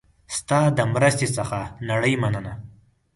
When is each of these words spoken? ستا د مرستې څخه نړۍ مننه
ستا 0.37 0.59
د 0.77 0.79
مرستې 0.93 1.27
څخه 1.37 1.59
نړۍ 1.89 2.13
مننه 2.21 2.53